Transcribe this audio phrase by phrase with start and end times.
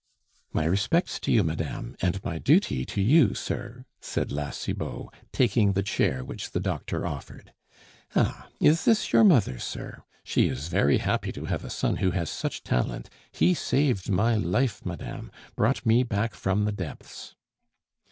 [0.51, 5.73] "My respects to you, madame, and my duty to you, sir," said La Cibot, taking
[5.73, 7.53] the chair which the doctor offered.
[8.15, 8.47] "Ah!
[8.59, 10.01] is this your mother, sir?
[10.23, 14.33] She is very happy to have a son who has such talent; he saved my
[14.35, 17.35] life, madame, brought me back from the depths."